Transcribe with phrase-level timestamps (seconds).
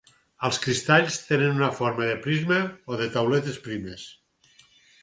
[0.47, 2.59] Els cristalls tenen forma de prisma
[2.95, 4.09] o de tauletes primes.